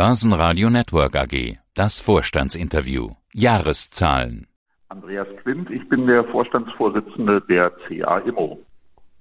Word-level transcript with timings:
Börsenradio 0.00 0.70
Network 0.70 1.14
AG. 1.14 1.58
Das 1.74 2.00
Vorstandsinterview. 2.00 3.10
Jahreszahlen. 3.34 4.46
Andreas 4.88 5.28
Quint, 5.42 5.68
ich 5.68 5.86
bin 5.90 6.06
der 6.06 6.24
Vorstandsvorsitzende 6.24 7.42
der 7.42 7.70
CA 7.86 8.16
Immo. 8.20 8.64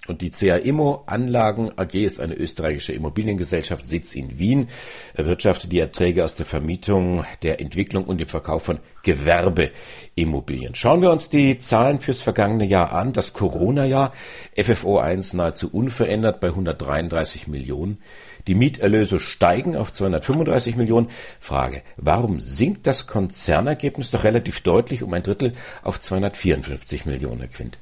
Und 0.10 0.22
die 0.22 0.32
CA 0.32 0.56
Immo 0.56 1.04
Anlagen 1.06 1.72
AG 1.78 1.94
ist 1.94 2.20
eine 2.20 2.34
österreichische 2.34 2.94
Immobiliengesellschaft, 2.94 3.86
Sitz 3.86 4.16
in 4.16 4.40
Wien, 4.40 4.68
erwirtschaftet 5.14 5.72
die 5.72 5.80
Erträge 5.80 6.26
aus 6.26 6.34
der 6.34 6.48
Vermietung, 6.48 7.26
der 7.44 7.62
Entwicklung 7.62 8.06
und 8.06 8.18
dem 8.20 8.28
Verkauf 8.28 8.64
von 8.64 8.80
Gewerbeimmobilien. 9.04 10.74
Schauen 10.74 11.04
wir 11.04 11.12
uns 11.12 11.30
die 11.30 11.60
Zahlen 11.60 12.00
fürs 12.00 12.24
vergangene 12.24 12.66
Jahr 12.66 12.92
an. 12.92 13.14
Das 13.14 13.34
Corona-Jahr, 13.34 14.12
FFO 14.60 14.98
1 14.98 15.34
nahezu 15.34 15.70
unverändert 15.72 16.40
bei 16.40 16.48
133 16.48 17.48
Millionen. 17.48 18.00
Die 18.48 18.56
Mieterlöse 18.56 19.20
steigen 19.20 19.76
auf 19.76 19.94
235 19.94 20.76
Millionen. 20.76 21.10
Frage, 21.40 21.84
warum 21.98 22.40
sinkt 22.40 22.88
das 22.88 23.06
Konzernergebnis 23.06 24.10
doch 24.10 24.24
relativ 24.24 24.62
deutlich 24.62 25.04
um 25.04 25.14
ein 25.14 25.22
Drittel 25.22 25.54
auf 25.84 26.00
254 26.00 27.06
Millionen, 27.06 27.42
Herr 27.42 27.50
Quint? 27.50 27.78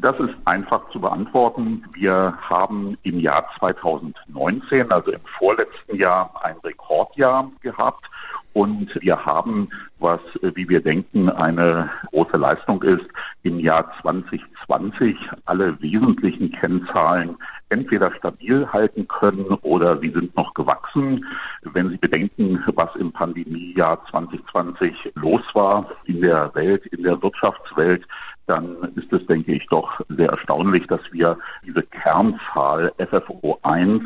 Das 0.00 0.18
ist 0.18 0.34
einfach 0.46 0.88
zu 0.90 1.00
beantworten. 1.00 1.84
Wir 1.92 2.38
haben 2.40 2.96
im 3.02 3.20
Jahr 3.20 3.46
2019, 3.58 4.90
also 4.90 5.10
im 5.10 5.20
vorletzten 5.38 5.96
Jahr, 5.96 6.32
ein 6.42 6.56
Rekordjahr 6.64 7.50
gehabt. 7.60 8.06
Und 8.52 8.90
wir 9.00 9.24
haben, 9.24 9.68
was, 9.98 10.20
wie 10.40 10.68
wir 10.68 10.80
denken, 10.80 11.28
eine 11.28 11.90
große 12.10 12.36
Leistung 12.36 12.82
ist, 12.82 13.04
im 13.42 13.60
Jahr 13.60 13.92
2020 14.00 15.16
alle 15.44 15.80
wesentlichen 15.82 16.50
Kennzahlen 16.52 17.36
entweder 17.68 18.12
stabil 18.16 18.66
halten 18.72 19.06
können 19.06 19.46
oder 19.62 19.98
sie 20.00 20.10
sind 20.10 20.34
noch 20.36 20.52
gewachsen. 20.54 21.24
Wenn 21.62 21.90
Sie 21.90 21.98
bedenken, 21.98 22.62
was 22.74 22.94
im 22.96 23.12
Pandemiejahr 23.12 24.04
2020 24.10 25.12
los 25.14 25.42
war 25.54 25.88
in 26.04 26.20
der 26.20 26.52
Welt, 26.54 26.84
in 26.86 27.04
der 27.04 27.22
Wirtschaftswelt, 27.22 28.04
dann 28.50 28.76
ist 28.96 29.12
es, 29.12 29.24
denke 29.26 29.52
ich, 29.52 29.66
doch 29.68 30.00
sehr 30.08 30.30
erstaunlich, 30.30 30.86
dass 30.88 31.00
wir 31.12 31.38
diese 31.64 31.82
Kernzahl 31.82 32.92
FFO 32.98 33.58
1, 33.62 34.02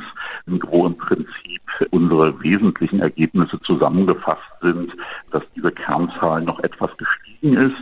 wo 0.47 0.87
im 0.87 0.97
Prinzip 0.99 1.63
unsere 1.91 2.39
wesentlichen 2.43 3.01
Ergebnisse 3.01 3.59
zusammengefasst 3.63 4.43
sind, 4.61 4.93
dass 5.31 5.43
diese 5.57 5.73
Kernzahl 5.73 6.43
noch 6.43 6.61
etwas 6.61 6.95
gestiegen 6.99 7.24
ist. 7.53 7.77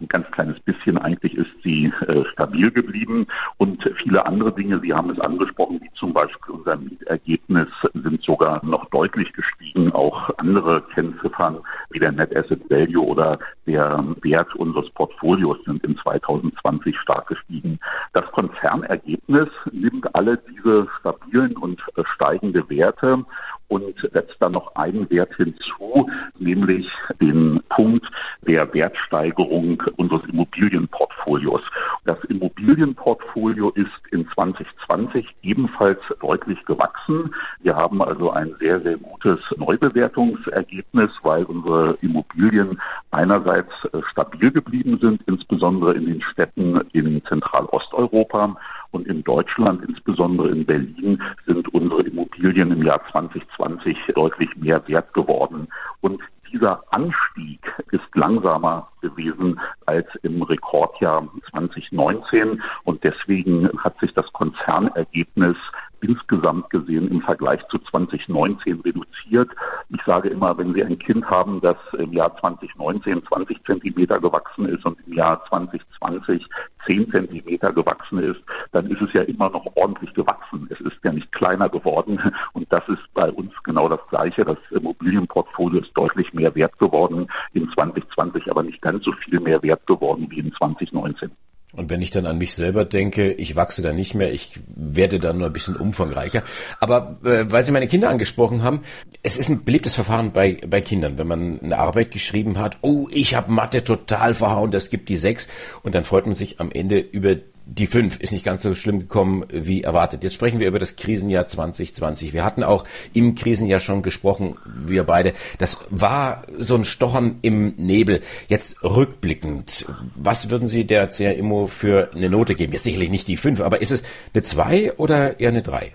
Ein 0.00 0.08
ganz 0.08 0.30
kleines 0.30 0.58
bisschen 0.60 0.96
eigentlich 0.96 1.34
ist 1.34 1.50
sie 1.62 1.92
äh, 2.06 2.24
stabil 2.32 2.70
geblieben 2.70 3.26
und 3.58 3.82
viele 4.02 4.24
andere 4.24 4.52
Dinge, 4.54 4.80
Sie 4.80 4.94
haben 4.94 5.10
es 5.10 5.20
angesprochen, 5.20 5.78
wie 5.82 5.90
zum 5.92 6.14
Beispiel 6.14 6.54
unser 6.54 6.76
Mietergebnis 6.76 7.68
sind 7.92 8.22
sogar 8.22 8.64
noch 8.64 8.86
deutlich 8.86 9.30
gestiegen. 9.34 9.92
Auch 9.92 10.30
andere 10.38 10.82
Kennziffern 10.94 11.58
wie 11.90 11.98
der 11.98 12.12
Net 12.12 12.34
Asset 12.34 12.62
Value 12.70 13.04
oder 13.04 13.38
der 13.66 14.02
Wert 14.22 14.54
unseres 14.54 14.88
Portfolios 14.90 15.58
sind 15.66 15.84
in 15.84 15.98
2020 15.98 16.98
stark 16.98 17.26
gestiegen. 17.26 17.78
Das 18.14 18.24
Konzernergebnis 18.32 19.48
nimmt 19.70 20.14
alle 20.14 20.38
diese 20.38 20.88
stabilen 21.00 21.56
und 21.58 21.82
äh, 21.96 22.02
steigende 22.14 22.68
Werte 22.70 23.24
und 23.70 23.94
setzt 24.12 24.36
dann 24.40 24.52
noch 24.52 24.74
einen 24.74 25.08
Wert 25.10 25.34
hinzu, 25.36 26.10
nämlich 26.38 26.90
den 27.20 27.62
Punkt 27.68 28.04
der 28.42 28.72
Wertsteigerung 28.74 29.80
unseres 29.96 30.24
Immobilienportfolios. 30.28 31.62
Das 32.04 32.18
Immobilienportfolio 32.24 33.70
ist 33.70 33.88
in 34.10 34.28
2020 34.34 35.24
ebenfalls 35.42 36.00
deutlich 36.20 36.62
gewachsen. 36.64 37.32
Wir 37.62 37.76
haben 37.76 38.02
also 38.02 38.32
ein 38.32 38.54
sehr, 38.58 38.80
sehr 38.80 38.96
gutes 38.96 39.38
Neubewertungsergebnis, 39.56 41.10
weil 41.22 41.44
unsere 41.44 41.96
Immobilien 42.02 42.80
einerseits 43.12 43.72
äh, 43.92 44.02
stabil 44.10 44.50
geblieben 44.50 44.98
sind, 45.00 45.22
insbesondere 45.26 45.94
in 45.94 46.06
den 46.06 46.22
Städten 46.22 46.80
in 46.92 47.22
Zentralosteuropa 47.24 48.56
und 48.92 49.06
in 49.06 49.22
Deutschland, 49.24 49.84
insbesondere 49.88 50.50
in 50.50 50.64
Berlin, 50.64 51.22
sind 51.46 51.72
unsere 51.74 52.02
Immobilien 52.02 52.72
im 52.72 52.82
Jahr 52.82 53.00
2020 53.10 53.96
deutlich 54.14 54.54
mehr 54.56 54.86
wert 54.88 55.12
geworden. 55.14 55.68
Und 56.00 56.20
dieser 56.52 56.82
Anstieg 56.90 57.60
ist 57.92 58.14
langsamer 58.14 58.88
gewesen 59.00 59.60
als 59.86 60.06
im 60.22 60.42
Rekordjahr 60.42 61.28
2019 61.50 62.60
und 62.84 63.04
deswegen 63.04 63.70
hat 63.78 63.98
sich 64.00 64.12
das 64.14 64.30
Konzernergebnis 64.32 65.56
insgesamt 66.02 66.70
gesehen 66.70 67.08
im 67.08 67.20
Vergleich 67.22 67.60
zu 67.68 67.78
2019 67.78 68.80
reduziert. 68.80 69.50
Ich 69.88 70.02
sage 70.04 70.28
immer, 70.28 70.56
wenn 70.58 70.74
Sie 70.74 70.84
ein 70.84 70.98
Kind 70.98 71.28
haben, 71.28 71.60
das 71.60 71.76
im 71.98 72.12
Jahr 72.12 72.36
2019 72.38 73.24
20 73.26 73.64
Zentimeter 73.64 74.20
gewachsen 74.20 74.66
ist 74.66 74.84
und 74.84 74.98
im 75.06 75.14
Jahr 75.14 75.44
2020 75.48 76.46
10 76.86 77.10
Zentimeter 77.10 77.72
gewachsen 77.72 78.18
ist, 78.18 78.40
dann 78.72 78.86
ist 78.86 79.00
es 79.02 79.12
ja 79.12 79.22
immer 79.22 79.50
noch 79.50 79.66
ordentlich 79.76 80.12
gewachsen. 80.14 80.68
Es 80.70 80.80
ist 80.80 80.96
ja 81.02 81.12
nicht 81.12 81.30
kleiner 81.32 81.68
geworden. 81.68 82.20
Und 82.52 82.72
das 82.72 82.86
ist 82.88 83.02
bei 83.14 83.30
uns 83.30 83.52
genau 83.64 83.88
das 83.88 84.00
Gleiche. 84.08 84.44
Das 84.44 84.58
Immobilienportfolio 84.70 85.80
ist 85.80 85.92
deutlich 85.94 86.32
mehr 86.32 86.54
wert 86.54 86.78
geworden 86.78 87.28
in 87.52 87.70
2020, 87.70 88.50
aber 88.50 88.62
nicht 88.62 88.80
ganz 88.82 89.04
so 89.04 89.12
viel 89.12 89.40
mehr 89.40 89.62
wert 89.62 89.86
geworden 89.86 90.26
wie 90.30 90.40
in 90.40 90.52
2019. 90.52 91.30
Und 91.72 91.88
wenn 91.90 92.02
ich 92.02 92.10
dann 92.10 92.26
an 92.26 92.38
mich 92.38 92.54
selber 92.54 92.84
denke, 92.84 93.32
ich 93.32 93.54
wachse 93.54 93.82
da 93.82 93.92
nicht 93.92 94.14
mehr, 94.14 94.32
ich 94.32 94.58
werde 94.66 95.20
dann 95.20 95.38
nur 95.38 95.46
ein 95.46 95.52
bisschen 95.52 95.76
umfangreicher. 95.76 96.42
Aber 96.80 97.18
äh, 97.24 97.50
weil 97.50 97.64
Sie 97.64 97.72
meine 97.72 97.86
Kinder 97.86 98.10
angesprochen 98.10 98.62
haben, 98.62 98.80
es 99.22 99.36
ist 99.36 99.48
ein 99.48 99.64
beliebtes 99.64 99.94
Verfahren 99.94 100.32
bei, 100.32 100.58
bei 100.66 100.80
Kindern, 100.80 101.18
wenn 101.18 101.28
man 101.28 101.60
eine 101.60 101.78
Arbeit 101.78 102.10
geschrieben 102.10 102.58
hat, 102.58 102.78
oh, 102.80 103.06
ich 103.12 103.34
habe 103.34 103.52
Mathe 103.52 103.84
total 103.84 104.34
verhauen, 104.34 104.70
das 104.70 104.90
gibt 104.90 105.08
die 105.08 105.16
sechs. 105.16 105.46
Und 105.82 105.94
dann 105.94 106.04
freut 106.04 106.26
man 106.26 106.34
sich 106.34 106.60
am 106.60 106.72
Ende 106.72 106.98
über 106.98 107.36
die 107.72 107.86
fünf 107.86 108.18
ist 108.18 108.32
nicht 108.32 108.44
ganz 108.44 108.64
so 108.64 108.74
schlimm 108.74 108.98
gekommen 108.98 109.44
wie 109.48 109.82
erwartet. 109.82 110.24
Jetzt 110.24 110.34
sprechen 110.34 110.58
wir 110.58 110.66
über 110.66 110.80
das 110.80 110.96
Krisenjahr 110.96 111.46
2020. 111.46 112.32
Wir 112.32 112.44
hatten 112.44 112.64
auch 112.64 112.84
im 113.12 113.36
Krisenjahr 113.36 113.78
schon 113.78 114.02
gesprochen, 114.02 114.56
wir 114.64 115.04
beide. 115.04 115.32
Das 115.58 115.78
war 115.90 116.42
so 116.58 116.74
ein 116.74 116.84
Stochern 116.84 117.38
im 117.42 117.74
Nebel. 117.76 118.22
Jetzt 118.48 118.82
rückblickend, 118.82 119.86
was 120.16 120.50
würden 120.50 120.66
Sie 120.66 120.84
der 120.84 121.06
CRIMO 121.06 121.68
für 121.68 122.10
eine 122.12 122.28
Note 122.28 122.56
geben? 122.56 122.72
Jetzt 122.72 122.84
sicherlich 122.84 123.10
nicht 123.10 123.28
die 123.28 123.36
fünf, 123.36 123.60
aber 123.60 123.80
ist 123.80 123.92
es 123.92 124.02
eine 124.34 124.42
zwei 124.42 124.92
oder 124.94 125.38
eher 125.38 125.50
eine 125.50 125.62
drei? 125.62 125.92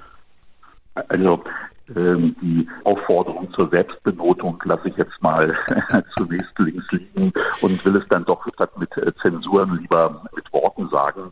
Also 1.10 1.44
die 1.88 2.68
Aufforderung 2.84 3.52
zur 3.52 3.70
Selbstbenotung 3.70 4.62
lasse 4.66 4.90
ich 4.90 4.98
jetzt 4.98 5.22
mal 5.22 5.56
zunächst 6.18 6.58
links 6.58 6.86
liegen 6.92 7.32
und 7.62 7.86
will 7.86 7.96
es 7.96 8.08
dann 8.10 8.26
doch 8.26 8.46
statt 8.54 8.78
mit 8.78 8.96
äh, 8.98 9.14
Zensuren 9.22 9.78
lieber 9.80 10.24
mit 10.36 10.52
Worten 10.52 10.90
sagen. 10.90 11.32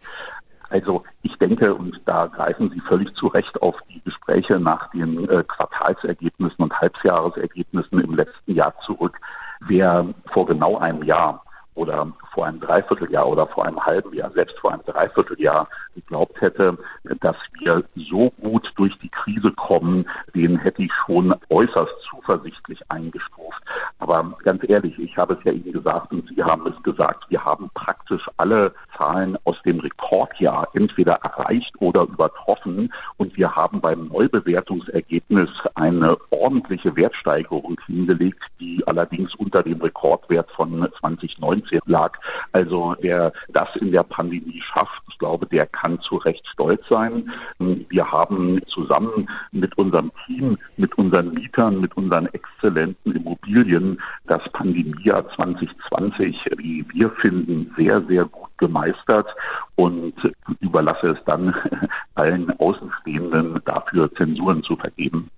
Also 0.70 1.04
ich 1.22 1.38
denke, 1.38 1.74
und 1.74 2.02
da 2.06 2.28
greifen 2.28 2.72
Sie 2.72 2.80
völlig 2.80 3.14
zu 3.14 3.28
Recht 3.28 3.62
auf 3.62 3.76
die 3.90 4.02
Gespräche 4.02 4.60
nach 4.60 4.90
den 4.92 5.30
äh, 5.30 5.44
Quartalsergebnissen 5.44 6.64
und 6.64 6.80
Halbjahresergebnissen 6.80 8.00
im 8.00 8.16
letzten 8.16 8.54
Jahr 8.56 8.74
zurück. 8.86 9.20
Wer 9.60 10.08
vor 10.32 10.46
genau 10.48 10.78
einem 10.78 11.04
Jahr 11.04 11.43
oder 11.76 12.08
vor 12.34 12.46
einem 12.46 12.60
Dreivierteljahr 12.60 13.28
oder 13.28 13.48
vor 13.48 13.66
einem 13.66 13.84
halben 13.84 14.14
Jahr, 14.14 14.32
selbst 14.32 14.58
vor 14.60 14.72
einem 14.72 14.84
Dreivierteljahr 14.86 15.68
geglaubt 15.96 16.40
hätte, 16.42 16.78
dass 17.22 17.36
wir 17.60 17.84
so 17.96 18.32
gut 18.42 18.72
durch 18.76 18.98
die 19.00 19.10
Krise 19.10 19.52
kommen, 19.52 20.06
den 20.36 20.58
hätte 20.58 20.84
ich 20.84 20.92
schon 21.06 21.34
äußerst 21.50 21.94
zuversichtlich 22.10 22.80
eingestuft. 22.90 23.62
Aber 24.00 24.34
ganz 24.44 24.64
ehrlich, 24.68 24.98
ich 25.00 25.18
habe 25.18 25.34
es 25.36 25.44
ja 25.44 25.52
Ihnen 25.52 25.72
gesagt 25.72 26.12
und 26.12 26.28
Sie 26.28 26.44
haben 26.44 26.68
es 26.68 26.84
gesagt, 26.84 27.30
wir 27.30 27.44
haben 27.44 27.70
praktisch 27.74 28.28
alle 28.38 28.74
Zahlen 28.98 29.38
aus 29.46 29.62
dem 29.64 29.80
Rekordjahr 29.80 30.68
entweder 30.74 31.14
erreicht 31.24 31.74
oder 31.80 32.04
übertroffen 32.04 32.92
und 33.18 33.36
wir 33.38 33.56
haben 33.56 33.82
beim 33.82 34.08
Neubewertungsergebnis 34.08 35.50
eine 35.76 36.18
ordentliche 36.32 36.96
Wertsteigerung 36.96 37.80
hingelegt, 37.86 38.44
die 38.60 38.84
allerdings 38.86 39.34
unter 39.36 39.64
dem 39.64 39.82
Rekordwert 39.82 40.52
von 40.52 40.88
2019 41.00 41.63
lag. 41.86 42.18
Also 42.52 42.96
wer 43.02 43.34
das 43.50 43.76
in 43.78 43.92
der 43.92 44.04
Pandemie 44.04 44.62
schafft, 44.74 45.02
ich 45.10 45.18
glaube, 45.20 45.46
der 45.46 45.66
kann 45.68 46.00
zu 46.02 46.18
Recht 46.18 46.46
stolz 46.48 46.82
sein. 46.90 47.32
Wir 47.60 48.12
haben 48.12 48.60
zusammen 48.68 49.28
mit 49.52 49.78
unserem 49.78 50.12
Team, 50.26 50.58
mit 50.78 50.98
unseren 50.98 51.34
Mietern, 51.34 51.82
mit 51.82 51.96
unseren 51.98 52.28
exzellenten 52.28 53.16
Immobilien 53.16 54.02
das 54.28 54.42
Pandemiejahr 54.52 55.28
2020, 55.30 56.46
wie 56.58 56.86
wir 56.94 57.10
finden, 57.12 57.74
sehr, 57.78 58.02
sehr 58.02 58.26
gut 58.26 58.53
gemeistert 58.64 59.28
und 59.76 60.14
überlasse 60.62 61.10
es 61.10 61.18
dann 61.26 61.54
allen 62.16 62.58
Außenstehenden 62.60 63.60
dafür 63.66 64.10
Zensuren 64.16 64.64
zu 64.64 64.78
vergeben. 64.78 65.30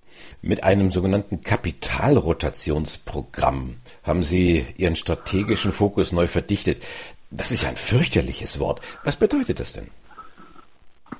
Mit 0.42 0.62
einem 0.62 0.92
sogenannten 0.92 1.42
Kapitalrotationsprogramm 1.42 3.78
haben 4.04 4.22
Sie 4.22 4.64
Ihren 4.76 4.94
strategischen 4.96 5.72
Fokus 5.72 6.12
neu 6.12 6.28
verdichtet. 6.28 6.80
Das 7.30 7.50
ist 7.50 7.66
ein 7.66 7.76
fürchterliches 7.76 8.60
Wort. 8.60 8.80
Was 9.04 9.16
bedeutet 9.16 9.60
das 9.60 9.72
denn? 9.72 9.88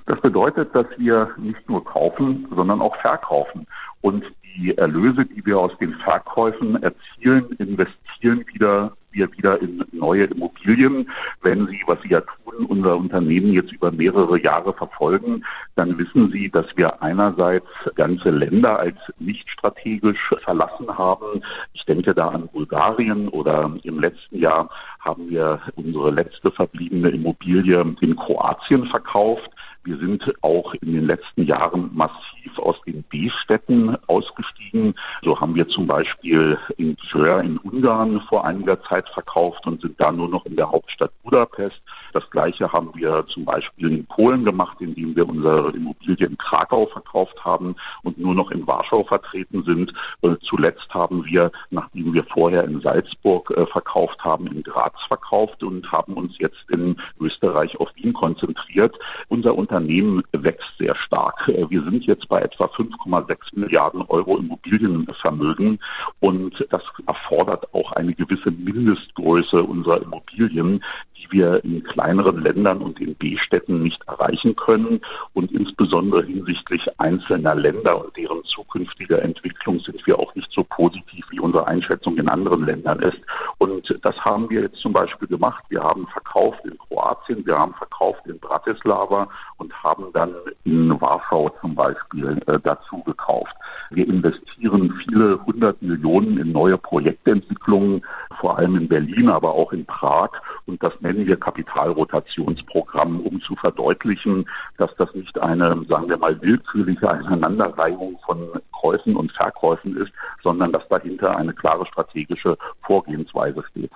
Das 0.07 0.21
bedeutet, 0.21 0.75
dass 0.75 0.87
wir 0.99 1.31
nicht 1.37 1.69
nur 1.69 1.85
kaufen, 1.85 2.47
sondern 2.55 2.81
auch 2.81 2.97
verkaufen. 3.01 3.67
Und 4.03 4.25
die 4.57 4.79
Erlöse, 4.79 5.27
die 5.27 5.45
wir 5.45 5.59
aus 5.59 5.77
den 5.79 5.95
Verkäufen 5.95 6.81
erzielen, 6.83 7.51
investieren 7.59 8.45
wieder 8.53 8.93
wir 9.17 9.33
wieder 9.33 9.61
in 9.61 9.83
neue 9.93 10.25
Immobilien. 10.25 11.11
Wenn 11.43 11.67
Sie, 11.67 11.81
was 11.87 12.01
Sie 12.03 12.11
ja 12.11 12.21
tun, 12.21 12.67
unser 12.67 12.97
Unternehmen 12.97 13.53
jetzt 13.53 13.73
über 13.73 13.91
mehrere 13.91 14.41
Jahre 14.41 14.73
verfolgen, 14.75 15.45
dann 15.75 15.99
wissen 15.99 16.31
Sie, 16.31 16.51
dass 16.51 16.67
wir 16.77 17.03
einerseits 17.03 17.67
ganze 17.95 18.31
Länder 18.31 18.79
als 18.79 18.97
nicht 19.19 19.49
strategisch 19.51 20.35
verlassen 20.45 20.97
haben. 20.97 21.43
Ich 21.73 21.85
denke 21.85 22.15
da 22.15 22.29
an 22.29 22.49
Bulgarien 22.49 23.29
oder 23.29 23.71
im 23.83 24.01
letzten 24.01 24.39
Jahr 24.39 24.71
haben 25.01 25.31
wir 25.31 25.61
unsere 25.77 26.11
letzte 26.11 26.51
verbliebene 26.51 27.11
Immobilie 27.11 27.85
in 28.01 28.17
Kroatien 28.17 28.87
verkauft. 28.87 29.51
Wir 29.85 29.97
sind 29.99 30.33
auch 30.43 30.75
in 30.75 30.93
den 30.93 31.07
letzten 31.07 31.45
Jahren 31.45 31.91
massiv 31.95 32.36
aus 32.59 32.77
den 32.87 33.03
B-Städten 33.05 33.97
ausgestiegen. 34.07 34.95
So 35.23 35.41
haben 35.41 35.55
wir 35.55 35.69
zum 35.69 35.87
Beispiel 35.87 36.59
in 36.77 36.97
Tver 36.97 37.41
in 37.41 37.59
Ungarn 37.59 38.21
vor 38.29 38.45
einiger 38.45 38.83
Zeit 38.85 39.09
verkauft 39.11 39.67
und 39.67 39.81
sind 39.81 40.01
da 40.01 40.13
nur 40.13 40.29
noch 40.29 40.47
in 40.47 40.57
der 40.57 40.71
Hauptstadt 40.71 41.11
Budapest. 41.23 41.81
Das 42.13 42.29
Gleiche 42.31 42.73
haben 42.73 42.93
wir 42.95 43.27
zum 43.29 43.45
Beispiel 43.45 43.93
in 43.93 44.07
Polen 44.07 44.45
gemacht, 44.45 44.79
indem 44.81 45.15
wir 45.15 45.29
unsere 45.29 45.71
Immobilie 45.71 46.27
in 46.27 46.39
Krakau 46.39 46.87
verkauft 46.87 47.45
haben 47.45 47.77
und 48.03 48.19
nur 48.19 48.35
noch 48.35 48.51
in 48.51 48.67
Warschau 48.67 49.05
vertreten 49.05 49.65
sind. 49.65 49.93
Äh, 50.23 50.37
zuletzt 50.41 50.93
haben 50.95 51.25
wir, 51.27 51.53
nachdem 51.71 52.15
wir 52.15 52.25
vorher 52.25 52.65
in 52.65 52.81
Salzburg 52.81 53.51
äh, 53.51 53.67
verkauft 53.67 54.25
haben, 54.25 54.47
in 54.47 54.63
Graz 54.63 54.95
verkauft 55.09 55.63
und 55.63 55.91
haben 55.93 56.15
uns 56.15 56.39
jetzt 56.39 56.71
in 56.71 56.97
Österreich 57.21 57.79
auf 57.79 57.91
Wien 57.97 58.13
konzentriert. 58.13 58.99
Unser 59.29 59.55
Unternehmen 59.55 60.23
wächst 60.33 60.73
sehr 60.79 60.95
stark. 60.95 61.49
Äh, 61.49 61.69
wir 61.69 61.83
sind 61.83 62.05
jetzt 62.07 62.29
bei 62.29 62.36
etwa 62.43 62.67
5,6 62.67 63.37
Milliarden 63.53 64.03
Euro 64.03 64.37
Immobilienvermögen. 64.37 65.79
Und 66.21 66.67
das 66.71 66.83
erfordert 67.07 67.73
auch 67.75 67.93
eine 67.93 68.15
gewisse 68.15 68.51
Mindestgröße 68.51 69.63
unserer 69.63 70.03
Immobilien, 70.03 70.83
die 71.19 71.33
wir 71.33 71.65
in 71.65 71.83
kleineren 71.83 72.43
Ländern 72.43 72.79
und 72.79 73.01
in 73.01 73.15
B-Städten 73.15 73.83
nicht 73.83 74.07
erreichen 74.07 74.57
können. 74.57 75.01
Und 75.35 75.53
insbesondere 75.53 76.25
hinsichtlich 76.25 76.87
einzelner 76.99 77.55
Länder 77.55 78.05
und 78.05 78.17
deren 78.17 78.43
zukünftiger 78.45 79.23
Entwicklung 79.23 79.81
sind 79.81 80.07
wir 80.07 80.19
auch 80.19 80.35
nicht 80.35 80.51
so 80.53 80.65
positiv, 80.65 81.27
wie 81.31 81.41
unsere 81.41 81.67
Einschätzung 81.67 82.17
in 82.17 82.29
anderen 82.29 82.65
Ländern 82.65 83.01
ist. 83.01 83.19
Und 83.59 83.99
das 84.03 84.19
haben 84.25 84.49
wir 84.51 84.63
jetzt 84.63 84.79
zum 84.79 84.93
Beispiel 84.93 85.29
gemacht. 85.29 85.65
Wir 85.69 85.83
haben 85.83 86.07
verkauft 86.09 86.65
in 86.65 86.79
Kroatien, 86.79 87.45
wir 87.47 87.59
haben 87.59 87.75
verkauft 87.75 88.27
in 88.27 88.39
Bratislava 88.39 89.29
und 89.59 89.73
haben 89.83 90.07
dann 90.13 90.35
in 90.65 91.01
Warschau 91.01 91.51
zum 91.61 91.75
Beispiel 91.75 92.41
äh, 92.47 92.59
dazu 92.63 93.03
gekauft. 93.03 93.55
Wir 93.91 94.07
investieren 94.07 94.93
viele 95.05 95.45
hundert 95.45 95.81
Millionen 95.83 96.39
in 96.39 96.53
neue 96.53 96.79
Projektentwicklungen, 96.79 98.05
vor 98.41 98.59
allem 98.59 98.77
in 98.77 98.89
Berlin, 98.89 99.29
aber 99.29 99.55
auch 99.55 99.73
in 99.73 99.87
Prag. 99.87 100.31
Und 100.67 100.83
das 100.83 100.93
nennen 101.01 101.27
wir 101.27 101.37
Kapitalrotationsprogramm, 101.37 103.21
um 103.21 103.41
zu 103.41 103.55
verdeutlichen, 103.57 104.49
dass 104.79 104.91
das 104.97 105.15
nicht 105.15 105.39
eine, 105.39 105.85
sagen 105.89 106.09
wir 106.09 106.17
mal, 106.17 106.41
willkürliche 106.43 107.09
Aneinanderreihung 107.09 108.19
von 108.25 108.51
Käufen 108.73 109.17
und 109.17 109.33
Verkäufen 109.33 109.97
ist, 109.97 110.13
sondern 110.43 110.73
dass 110.73 110.87
dahinter 110.89 111.37
eine 111.37 111.55
klare 111.55 111.87
strategische 111.87 112.59
Vorgehensweise 112.83 113.63
steht. 113.71 113.93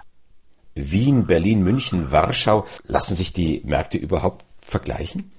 Wien, 0.74 1.26
Berlin, 1.26 1.62
München, 1.62 2.12
Warschau, 2.12 2.64
lassen 2.86 3.14
sich 3.16 3.32
die 3.32 3.62
Märkte 3.64 3.98
überhaupt 3.98 4.44
vergleichen? 4.60 5.32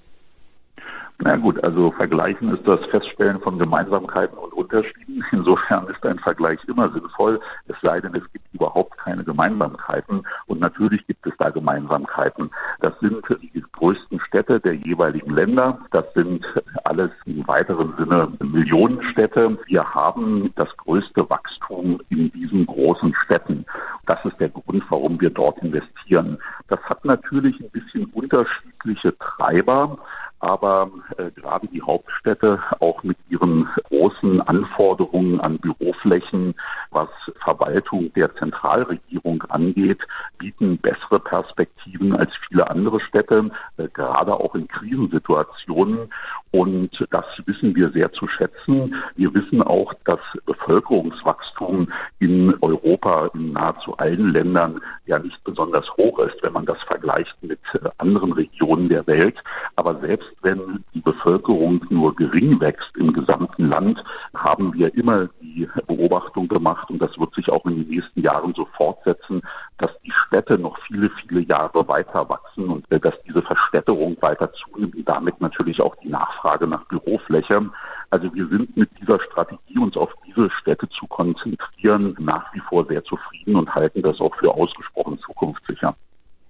Na 1.18 1.36
gut, 1.36 1.62
also 1.62 1.92
vergleichen 1.92 2.52
ist 2.54 2.66
das 2.66 2.84
Feststellen 2.86 3.40
von 3.40 3.58
Gemeinsamkeiten 3.58 4.36
und 4.36 4.52
Unterschieden. 4.52 5.24
Insofern 5.32 5.86
ist 5.86 6.04
ein 6.04 6.18
Vergleich 6.18 6.58
immer 6.66 6.90
sinnvoll, 6.90 7.40
es 7.68 7.76
sei 7.80 8.00
denn, 8.00 8.14
es 8.14 8.32
gibt 8.32 8.44
überhaupt 8.52 8.98
keine 8.98 9.22
Gemeinsamkeiten. 9.22 10.26
Und 10.46 10.60
natürlich 10.60 11.06
gibt 11.06 11.24
es 11.26 11.32
da 11.38 11.50
Gemeinsamkeiten. 11.50 12.50
Das 12.80 12.98
sind 13.00 13.22
die 13.40 13.64
größten 13.72 14.20
Städte 14.20 14.58
der 14.58 14.74
jeweiligen 14.74 15.34
Länder. 15.34 15.78
Das 15.92 16.04
sind 16.14 16.44
alles 16.84 17.10
im 17.26 17.46
weiteren 17.46 17.94
Sinne 17.96 18.32
Millionenstädte. 18.40 19.58
Wir 19.66 19.94
haben 19.94 20.52
das 20.56 20.76
größte 20.78 21.28
Wachstum 21.30 22.00
in 22.08 22.32
diesen 22.32 22.66
großen 22.66 23.14
Städten. 23.24 23.64
Das 24.06 24.18
ist 24.24 24.38
der 24.40 24.48
Grund, 24.48 24.82
warum 24.88 25.20
wir 25.20 25.30
dort 25.30 25.58
investieren. 25.58 26.38
Das 26.68 26.80
hat 26.82 27.04
natürlich 27.04 27.58
ein 27.60 27.70
bisschen 27.70 28.06
unterschiedliche 28.06 29.16
Treiber 29.18 29.98
aber 30.42 30.90
äh, 31.18 31.30
gerade 31.30 31.68
die 31.68 31.82
Hauptstädte 31.82 32.60
auch 32.80 33.04
mit 33.04 33.16
ihren 33.30 33.68
großen 33.88 34.40
Anforderungen 34.42 35.40
an 35.40 35.58
Büroflächen, 35.58 36.54
was 36.90 37.08
Verwaltung 37.44 38.12
der 38.14 38.34
Zentralregierung 38.34 39.42
angeht, 39.44 40.00
bieten 40.38 40.78
bessere 40.78 41.20
Perspektiven 41.20 42.16
als 42.16 42.32
viele 42.48 42.68
andere 42.68 43.00
Städte, 43.00 43.50
äh, 43.76 43.88
gerade 43.88 44.34
auch 44.34 44.56
in 44.56 44.66
Krisensituationen. 44.66 46.12
Und 46.52 47.06
das 47.10 47.24
wissen 47.46 47.74
wir 47.74 47.90
sehr 47.90 48.12
zu 48.12 48.28
schätzen. 48.28 48.94
Wir 49.16 49.32
wissen 49.32 49.62
auch, 49.62 49.94
dass 50.04 50.20
Bevölkerungswachstum 50.44 51.90
in 52.18 52.54
Europa 52.60 53.30
in 53.34 53.52
nahezu 53.52 53.96
allen 53.96 54.32
Ländern 54.32 54.80
ja 55.06 55.18
nicht 55.18 55.42
besonders 55.44 55.90
hoch 55.96 56.18
ist, 56.18 56.42
wenn 56.42 56.52
man 56.52 56.66
das 56.66 56.80
vergleicht 56.82 57.34
mit 57.42 57.58
äh, 57.72 57.88
anderen 57.96 58.32
Regionen 58.32 58.90
der 58.90 59.06
Welt. 59.06 59.36
Aber 59.76 59.98
selbst 60.00 60.30
wenn 60.42 60.84
die 60.94 61.00
Bevölkerung 61.00 61.84
nur 61.88 62.14
gering 62.14 62.60
wächst 62.60 62.96
im 62.98 63.14
gesamten 63.14 63.68
Land, 63.68 64.04
haben 64.34 64.74
wir 64.74 64.94
immer 64.94 65.30
die 65.54 65.68
Beobachtung 65.86 66.48
gemacht, 66.48 66.90
und 66.90 67.00
das 67.00 67.18
wird 67.18 67.34
sich 67.34 67.48
auch 67.50 67.64
in 67.66 67.76
den 67.76 67.88
nächsten 67.88 68.20
Jahren 68.20 68.54
so 68.54 68.66
fortsetzen, 68.76 69.42
dass 69.78 69.90
die 70.04 70.12
Städte 70.26 70.58
noch 70.58 70.78
viele, 70.86 71.10
viele 71.20 71.40
Jahre 71.42 71.86
weiter 71.88 72.28
wachsen 72.28 72.68
und 72.68 72.90
äh, 72.90 73.00
dass 73.00 73.14
diese 73.26 73.42
Verstädterung 73.42 74.16
weiter 74.20 74.52
zunimmt 74.52 74.94
und 74.94 75.08
damit 75.08 75.40
natürlich 75.40 75.80
auch 75.80 75.96
die 75.96 76.08
Nachfrage 76.08 76.66
nach 76.66 76.84
Bürofläche. 76.86 77.70
Also 78.10 78.32
wir 78.34 78.46
sind 78.48 78.76
mit 78.76 78.90
dieser 79.00 79.20
Strategie, 79.20 79.78
uns 79.78 79.96
auf 79.96 80.12
diese 80.26 80.50
Städte 80.50 80.88
zu 80.88 81.06
konzentrieren, 81.06 82.16
nach 82.18 82.52
wie 82.54 82.60
vor 82.60 82.86
sehr 82.86 83.04
zufrieden 83.04 83.56
und 83.56 83.74
halten 83.74 84.02
das 84.02 84.20
auch 84.20 84.34
für 84.36 84.52
ausgesprochen 84.54 85.18
zukunftssicher. 85.18 85.94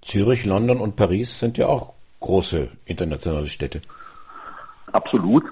Zürich, 0.01 0.45
London 0.45 0.79
und 0.79 0.95
Paris 0.95 1.39
sind 1.39 1.57
ja 1.57 1.67
auch 1.67 1.93
große 2.19 2.69
internationale 2.85 3.47
Städte. 3.47 3.81
Absolut. 4.91 5.43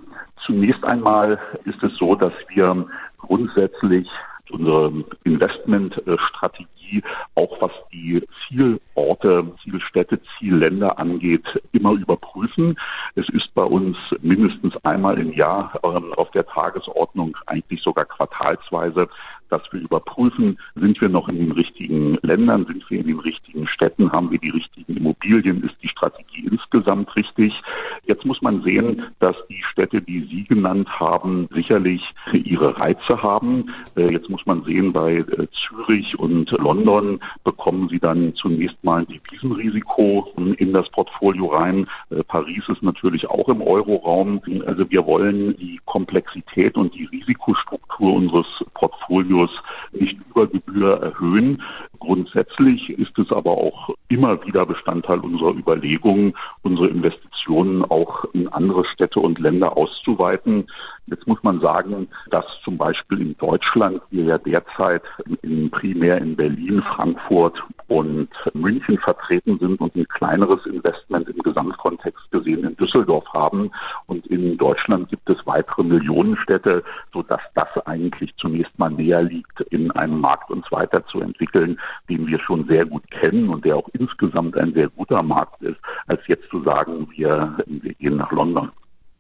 Zunächst 0.46 0.84
einmal 0.84 1.40
ist 1.66 1.82
es 1.84 1.96
so, 1.98 2.16
dass 2.16 2.34
wir 2.50 2.86
grundsätzlich 3.32 4.10
unsere 4.50 4.92
Investmentstrategie 5.24 7.02
auch 7.36 7.62
was 7.62 7.72
die 7.94 8.22
Zielorte, 8.48 9.46
Zielstädte, 9.64 10.20
Zielländer 10.38 11.00
angeht, 11.00 11.46
immer 11.72 11.94
überprüfen. 11.94 12.78
Es 13.16 13.30
ist 13.30 13.54
bei 13.54 13.64
uns 13.64 13.96
mindestens 14.22 14.76
einmal 14.84 15.18
im 15.18 15.32
Jahr 15.32 15.80
ähm, 15.84 16.14
auf 16.16 16.32
der 16.32 16.46
Tagesordnung, 16.46 17.38
eigentlich 17.46 17.82
sogar 17.82 18.04
quartalsweise, 18.04 19.08
dass 19.52 19.62
wir 19.72 19.82
überprüfen, 19.82 20.58
sind 20.76 21.00
wir 21.02 21.10
noch 21.10 21.28
in 21.28 21.38
den 21.38 21.52
richtigen 21.52 22.18
Ländern, 22.22 22.66
sind 22.66 22.90
wir 22.90 23.00
in 23.02 23.08
den 23.08 23.20
richtigen 23.20 23.68
Städten, 23.68 24.12
haben 24.12 24.32
wir 24.32 24.40
die 24.40 24.50
richtigen 24.50 24.96
Immobilien, 24.96 25.64
ist 25.64 25.76
die 25.84 25.90
Strategie 25.90 26.48
insgesamt 26.50 27.16
richtig. 27.16 27.62
Jetzt 28.06 28.26
muss 28.26 28.42
man 28.42 28.64
sehen, 28.64 29.04
dass 29.20 29.36
die 29.50 29.62
Städte, 29.64 30.02
die 30.02 30.22
Sie 30.22 30.46
genannt 30.46 30.90
haben, 31.00 31.48
sicherlich 31.54 32.14
ihre 32.32 32.78
Reize 32.78 33.22
haben. 33.22 33.70
Äh, 33.98 34.12
jetzt 34.12 34.30
muss 34.30 34.46
man 34.46 34.64
sehen, 34.64 34.94
bei 34.94 35.18
äh, 35.18 35.48
Zürich 35.52 36.18
und 36.18 36.52
London 36.52 37.20
bekommen 37.44 37.90
Sie 37.90 38.00
dann 38.00 38.34
zunächst 38.36 38.82
mal 38.84 39.02
ein 39.02 39.08
Devisenrisiko 39.08 40.32
in 40.58 40.74
das 40.74 40.90
Portfolio 40.90 41.48
rein. 41.48 41.88
Äh, 42.10 42.24
Paris 42.24 42.64
ist 42.70 42.84
natürlich 42.84 43.30
auch 43.30 43.50
im 43.50 43.62
Euroraum. 43.62 44.42
Also 44.66 44.90
wir 44.90 45.06
wollen 45.06 45.58
die 45.58 45.80
Komplexität 45.86 46.78
und 46.78 46.94
die 46.96 47.06
Risikostruktur 47.06 48.14
unseres 48.14 48.48
Portfolios 48.74 49.41
Bonus 49.42 49.52
nicht 49.92 50.18
über 50.30 50.48
Gebühr 50.48 51.02
erhöhen. 51.02 51.62
Grundsätzlich 52.00 52.90
ist 52.90 53.18
es 53.18 53.32
aber 53.32 53.52
auch 53.52 53.90
immer 54.08 54.44
wieder 54.46 54.66
Bestandteil 54.66 55.20
unserer 55.20 55.52
Überlegungen, 55.52 56.34
unsere 56.64 56.88
Investitionen 56.88 57.84
auch 57.84 58.26
in 58.34 58.48
andere 58.48 58.86
Städte 58.86 59.20
und 59.20 59.40
Länder 59.40 59.78
auszuweiten. 59.78 60.68
Jetzt 61.12 61.28
muss 61.28 61.44
man 61.44 61.60
sagen, 61.60 62.08
dass 62.30 62.46
zum 62.64 62.78
Beispiel 62.78 63.20
in 63.20 63.38
Deutschland 63.38 64.02
wir 64.12 64.24
ja 64.24 64.38
derzeit 64.38 65.04
in, 65.42 65.70
primär 65.70 66.18
in 66.20 66.38
Berlin, 66.38 66.82
Frankfurt 66.96 67.62
und 67.90 68.30
München 68.54 68.98
vertreten 68.98 69.60
sind 69.60 69.82
und 69.82 69.94
ein 69.94 70.08
kleineres 70.08 70.66
Investment 70.66 71.28
im 71.28 71.40
Gesamtkontext 71.40 72.32
gesehen 72.32 72.64
in 72.64 72.78
Düsseldorf 72.78 73.26
haben. 73.34 73.72
Und 74.08 74.26
in 74.28 74.58
Deutschland 74.58 75.10
gibt 75.10 75.30
es 75.30 75.46
weitere 75.46 75.84
Millionenstädte, 75.84 76.82
sodass 77.12 77.42
das 77.56 77.68
eigentlich 77.86 78.34
zunächst 78.38 78.80
mal 78.80 78.92
näher 78.92 79.22
liegt, 79.22 79.60
in 79.70 79.92
einem 79.92 80.22
Markt 80.22 80.50
uns 80.50 80.72
weiterzuentwickeln, 80.72 81.78
den 82.08 82.26
wir 82.26 82.40
schon 82.40 82.66
sehr 82.68 82.86
gut 82.86 83.04
kennen 83.12 83.50
und 83.50 83.66
der 83.66 83.76
auch 83.76 83.90
insgesamt 83.92 84.56
ein 84.56 84.74
sehr 84.74 84.88
guter 84.88 85.22
Markt 85.22 85.62
ist, 85.62 85.80
als 86.08 86.26
jetzt 86.28 86.50
zu 86.50 86.64
sagen, 86.64 87.10
wir, 87.18 87.58
wir 87.68 87.94
gehen 87.96 88.16
nach 88.16 88.32
London. 88.32 88.72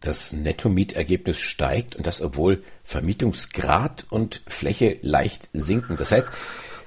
Das 0.01 0.34
Netto-Mietergebnis 0.34 1.38
steigt 1.38 1.96
und 1.96 2.08
das 2.08 2.22
obwohl 2.22 2.63
Vermietungsgrad 2.84 4.05
und 4.10 4.41
Fläche 4.48 4.98
leicht 5.01 5.50
sinken. 5.53 5.96
Das 5.96 6.12
heißt, 6.12 6.27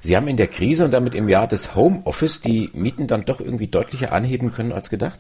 Sie 0.01 0.17
haben 0.17 0.29
in 0.29 0.37
der 0.37 0.49
Krise 0.49 0.85
und 0.85 0.91
damit 0.91 1.15
im 1.15 1.31
Jahr 1.31 1.49
des 1.49 1.75
Homeoffice 1.75 2.43
die 2.43 2.69
Mieten 2.75 3.07
dann 3.07 3.25
doch 3.25 3.41
irgendwie 3.41 3.69
deutlicher 3.69 4.13
anheben 4.13 4.53
können 4.53 4.73
als 4.73 4.91
gedacht? 4.91 5.19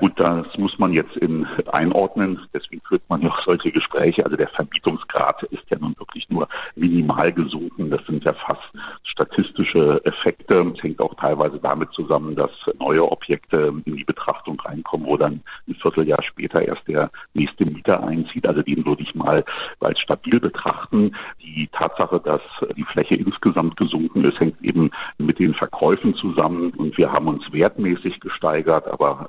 Gut, 0.00 0.12
das 0.16 0.46
muss 0.58 0.78
man 0.78 0.92
jetzt 0.92 1.16
in 1.16 1.46
einordnen. 1.72 2.40
Deswegen 2.52 2.82
führt 2.82 3.02
man 3.08 3.22
ja 3.22 3.30
auch 3.30 3.40
solche 3.42 3.70
Gespräche. 3.70 4.24
Also 4.24 4.36
der 4.36 4.48
Vermietungsgrad 4.48 5.42
ist 5.44 5.64
ja 5.70 5.78
nun 5.78 5.94
wirklich 5.98 6.28
nur 6.28 6.48
minimal 6.74 7.32
gesunken. 7.32 7.90
Das 7.90 8.04
sind 8.06 8.24
ja 8.24 8.32
fast 8.32 8.62
statistische 9.04 10.00
Effekte. 10.04 10.72
Es 10.74 10.82
hängt 10.82 11.00
auch 11.00 11.14
teilweise 11.14 11.58
damit 11.58 11.92
zusammen, 11.92 12.36
dass 12.36 12.50
neue 12.78 13.10
Objekte 13.10 13.72
in 13.84 13.96
die 13.96 14.04
Betrachtung 14.04 14.60
reinkommen, 14.60 15.06
wo 15.06 15.16
dann 15.16 15.40
ein 15.68 15.74
Vierteljahr 15.74 16.22
später 16.22 16.60
erst 16.60 16.86
der 16.88 17.10
nächste 17.34 17.64
Mieter 17.64 18.06
einzieht. 18.06 18.46
Also 18.46 18.62
den 18.62 18.84
würde 18.84 19.02
ich 19.02 19.14
mal 19.14 19.44
als 19.80 20.00
stabil 20.00 20.40
betrachten. 20.40 21.12
Die 21.42 21.68
Tatsache, 21.72 22.20
dass 22.20 22.42
die 22.76 22.84
Fläche 22.84 23.14
insgesamt 23.14 23.76
gesunken 23.76 24.24
ist, 24.24 24.38
hängt 24.40 24.60
eben 24.62 24.90
mit 25.18 25.38
den 25.38 25.54
Verkäufen 25.54 26.14
zusammen. 26.14 26.70
Und 26.70 26.98
wir 26.98 27.12
haben 27.12 27.28
uns 27.28 27.52
wertmäßig 27.52 28.20
gesteigert, 28.20 28.86
aber 28.88 29.28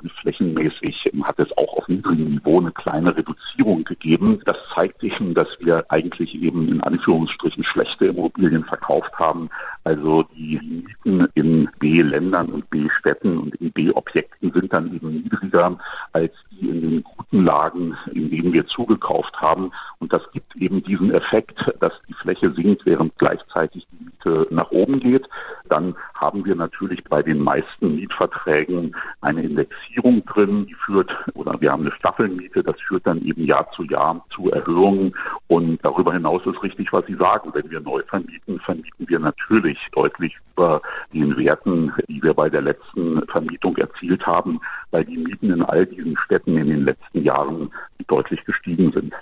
flächenmäßig 0.57 1.11
hat 1.23 1.39
es 1.39 1.55
auch 1.57 1.77
auf 1.77 1.87
niedrigem 1.87 2.31
Niveau 2.35 2.59
eine 2.59 2.71
kleine 2.71 3.15
Reduzierung 3.15 3.83
gegeben. 3.83 4.41
Das 4.45 4.57
zeigt 4.73 5.03
eben, 5.03 5.33
dass 5.33 5.47
wir 5.59 5.85
eigentlich 5.89 6.35
eben 6.35 6.67
in 6.69 6.81
Anführungsstrichen 6.81 7.63
schlechte 7.63 8.07
Immobilien 8.07 8.63
verkauft 8.63 9.13
haben. 9.17 9.49
Also 9.87 10.23
die 10.35 10.59
Mieten 10.59 11.29
in 11.35 11.69
B-Ländern 11.79 12.49
und 12.49 12.69
B-Städten 12.69 13.37
und 13.37 13.55
in 13.55 13.71
B-Objekten 13.71 14.51
sind 14.51 14.73
dann 14.73 14.93
eben 14.93 15.21
niedriger 15.23 15.79
als 16.11 16.33
die 16.51 16.67
in 16.67 16.81
den 16.81 17.03
guten 17.03 17.45
Lagen, 17.45 17.95
in 18.11 18.29
denen 18.29 18.51
wir 18.51 18.67
zugekauft 18.67 19.33
haben. 19.39 19.71
Und 19.99 20.11
das 20.11 20.21
gibt 20.33 20.57
eben 20.57 20.83
diesen 20.83 21.13
Effekt, 21.13 21.73
dass 21.79 21.93
die 22.09 22.13
Fläche 22.15 22.51
sinkt, 22.51 22.85
während 22.85 23.17
gleichzeitig 23.17 23.87
die 23.93 24.03
Miete 24.03 24.47
nach 24.49 24.71
oben 24.71 24.99
geht. 24.99 25.25
Dann 25.69 25.95
haben 26.15 26.43
wir 26.43 26.55
natürlich 26.55 27.01
bei 27.05 27.23
den 27.23 27.39
meisten 27.39 27.95
Mietverträgen 27.95 28.93
eine 29.21 29.43
Indexierung 29.43 30.25
drin, 30.25 30.65
die 30.65 30.73
führt, 30.73 31.15
oder 31.33 31.61
wir 31.61 31.71
haben 31.71 31.83
eine 31.83 31.95
Staffelmiete, 31.95 32.61
das 32.61 32.75
führt 32.81 33.07
dann 33.07 33.21
eben 33.21 33.45
Jahr 33.45 33.71
zu 33.71 33.83
Jahr 33.83 34.25
zu 34.35 34.51
Erhöhungen. 34.51 35.15
Und 35.47 35.79
darüber 35.83 36.11
hinaus 36.11 36.45
ist 36.45 36.61
richtig, 36.61 36.91
was 36.91 37.05
Sie 37.05 37.15
sagen. 37.15 37.51
Wenn 37.53 37.69
wir 37.69 37.79
neu 37.79 38.01
vermieten, 38.03 38.59
vermieten 38.59 39.07
wir 39.07 39.19
natürlich 39.19 39.76
deutlich 39.91 40.35
über 40.53 40.81
den 41.13 41.37
Werten, 41.37 41.93
die 42.07 42.21
wir 42.21 42.33
bei 42.33 42.49
der 42.49 42.61
letzten 42.61 43.25
Vermietung 43.27 43.77
erzielt 43.77 44.25
haben, 44.25 44.59
weil 44.91 45.05
die 45.05 45.17
Mieten 45.17 45.51
in 45.51 45.63
all 45.63 45.85
diesen 45.85 46.17
Städten 46.17 46.57
in 46.57 46.69
den 46.69 46.85
letzten 46.85 47.23
Jahren 47.23 47.71
deutlich 48.07 48.43
gestiegen 48.45 48.91
sind. 48.91 49.13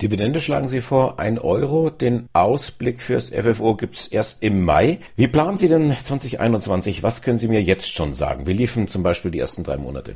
Dividende 0.00 0.40
schlagen 0.40 0.70
Sie 0.70 0.80
vor, 0.80 1.20
ein 1.20 1.38
Euro. 1.38 1.90
Den 1.90 2.30
Ausblick 2.32 3.02
fürs 3.02 3.28
FFO 3.28 3.74
gibt's 3.74 4.06
erst 4.06 4.42
im 4.42 4.64
Mai. 4.64 5.00
Wie 5.14 5.28
planen 5.28 5.58
Sie 5.58 5.68
denn 5.68 5.90
2021? 5.90 7.02
Was 7.02 7.20
können 7.20 7.36
Sie 7.36 7.48
mir 7.48 7.60
jetzt 7.60 7.94
schon 7.94 8.14
sagen? 8.14 8.46
Wie 8.46 8.54
liefen 8.54 8.88
zum 8.88 9.02
Beispiel 9.02 9.30
die 9.30 9.40
ersten 9.40 9.62
drei 9.62 9.76
Monate? 9.76 10.14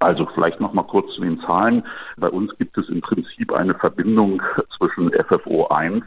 Also 0.00 0.26
vielleicht 0.34 0.60
noch 0.60 0.72
mal 0.72 0.82
kurz 0.82 1.14
zu 1.14 1.20
den 1.20 1.38
Zahlen. 1.40 1.86
Bei 2.16 2.28
uns 2.28 2.50
gibt 2.58 2.76
es 2.76 2.88
im 2.88 3.00
Prinzip 3.00 3.52
eine 3.52 3.74
Verbindung 3.74 4.42
zwischen 4.76 5.12
FFO 5.12 5.68
1 5.68 6.04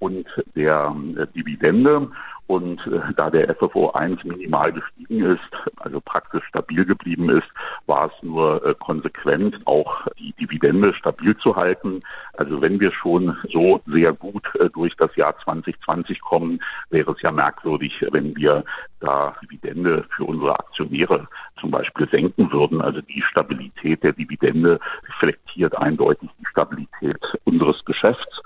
und 0.00 0.26
der 0.56 0.94
äh, 1.16 1.26
Dividende. 1.28 2.10
Und 2.48 2.84
äh, 2.88 2.98
da 3.16 3.30
der 3.30 3.54
FFO 3.54 3.90
1 3.90 4.24
minimal 4.24 4.72
gestiegen 4.72 5.22
ist, 5.22 5.70
also 5.76 6.00
praktisch 6.00 6.42
stabil 6.46 6.84
geblieben 6.84 7.30
ist, 7.30 7.46
war 7.86 8.06
es 8.06 8.22
nur 8.22 8.66
äh, 8.66 8.74
konsequent, 8.74 9.56
auch 9.66 10.08
die 10.18 10.32
Dividende 10.32 10.92
stabil 10.94 11.36
zu 11.36 11.54
halten. 11.54 12.00
Also 12.32 12.60
wenn 12.60 12.80
wir 12.80 12.90
schon 12.90 13.36
so 13.52 13.80
sehr 13.86 14.12
gut 14.12 14.42
durch 14.72 14.96
das 14.96 15.14
Jahr 15.14 15.38
2020 15.44 16.20
kommen, 16.22 16.60
wäre 16.88 17.12
es 17.12 17.22
ja 17.22 17.30
merkwürdig, 17.30 18.04
wenn 18.10 18.34
wir 18.36 18.64
da 18.98 19.36
Dividende 19.42 20.04
für 20.16 20.24
unsere 20.24 20.58
Aktionäre 20.58 21.28
zum 21.60 21.70
Beispiel 21.70 22.08
senken 22.08 22.50
würden. 22.50 22.80
Also 22.80 23.00
die 23.00 23.22
Stabilität 23.22 24.02
der 24.02 24.12
Dividende 24.12 24.80
reflektiert 25.06 25.78
eindeutig 25.78 26.28
die 26.40 26.46
Stabilität 26.46 27.20
unseres 27.44 27.84
Geschäfts. 27.84 28.42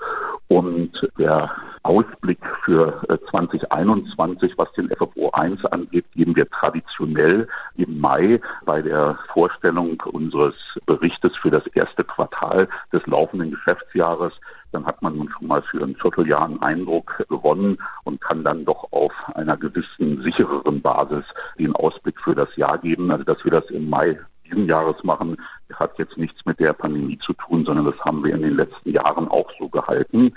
Und 0.47 1.09
der 1.17 1.51
Ausblick 1.81 2.39
für 2.63 3.01
2021, 3.29 4.51
äh, 4.51 4.57
was 4.57 4.71
den 4.73 4.89
FFO 4.89 5.31
1 5.31 5.65
angeht, 5.65 6.05
geben 6.13 6.35
wir 6.35 6.47
traditionell 6.49 7.47
im 7.75 7.99
Mai 7.99 8.39
bei 8.63 8.81
der 8.81 9.17
Vorstellung 9.33 10.01
unseres 10.05 10.55
Berichtes 10.85 11.35
für 11.37 11.49
das 11.49 11.65
erste 11.67 12.03
Quartal 12.03 12.67
des 12.93 13.05
laufenden 13.07 13.51
Geschäftsjahres. 13.51 14.33
Dann 14.71 14.85
hat 14.85 15.01
man 15.01 15.17
nun 15.17 15.29
schon 15.29 15.47
mal 15.47 15.61
für 15.63 15.83
ein 15.83 15.95
Vierteljahr 15.95 16.45
einen 16.45 16.61
Eindruck 16.61 17.23
gewonnen 17.29 17.77
und 18.03 18.21
kann 18.21 18.43
dann 18.43 18.65
doch 18.65 18.91
auf 18.91 19.13
einer 19.33 19.57
gewissen 19.57 20.21
sichereren 20.21 20.81
Basis 20.81 21.25
den 21.57 21.75
Ausblick 21.75 22.19
für 22.19 22.35
das 22.35 22.55
Jahr 22.55 22.77
geben. 22.77 23.09
Also 23.09 23.23
dass 23.23 23.43
wir 23.43 23.51
das 23.51 23.65
im 23.71 23.89
Mai 23.89 24.19
diesen 24.45 24.67
Jahres 24.67 25.03
machen, 25.03 25.37
hat 25.79 25.97
jetzt 25.97 26.17
nichts 26.17 26.45
mit 26.45 26.59
der 26.59 26.73
Pandemie 26.73 27.17
zu 27.19 27.33
tun, 27.33 27.65
sondern 27.65 27.85
das 27.85 27.99
haben 28.01 28.23
wir 28.23 28.33
in 28.33 28.41
den 28.41 28.55
letzten 28.55 28.91
Jahren 28.91 29.27
auch 29.27 29.49
so 29.59 29.69
gehalten. 29.69 30.33